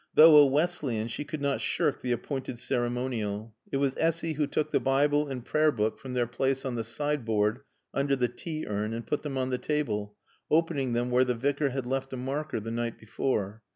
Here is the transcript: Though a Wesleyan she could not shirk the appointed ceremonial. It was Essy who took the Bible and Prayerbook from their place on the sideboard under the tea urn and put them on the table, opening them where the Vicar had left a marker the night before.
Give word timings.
Though 0.15 0.35
a 0.37 0.47
Wesleyan 0.47 1.09
she 1.09 1.23
could 1.23 1.43
not 1.43 1.61
shirk 1.61 2.01
the 2.01 2.11
appointed 2.11 2.57
ceremonial. 2.57 3.53
It 3.71 3.77
was 3.77 3.93
Essy 3.99 4.33
who 4.33 4.47
took 4.47 4.71
the 4.71 4.79
Bible 4.79 5.27
and 5.27 5.45
Prayerbook 5.45 5.99
from 5.99 6.15
their 6.15 6.25
place 6.25 6.65
on 6.65 6.73
the 6.73 6.83
sideboard 6.83 7.59
under 7.93 8.15
the 8.15 8.27
tea 8.27 8.65
urn 8.65 8.95
and 8.95 9.05
put 9.05 9.21
them 9.21 9.37
on 9.37 9.51
the 9.51 9.59
table, 9.59 10.15
opening 10.49 10.93
them 10.93 11.11
where 11.11 11.23
the 11.23 11.35
Vicar 11.35 11.69
had 11.69 11.85
left 11.85 12.13
a 12.13 12.17
marker 12.17 12.59
the 12.59 12.71
night 12.71 12.97
before. 12.97 13.61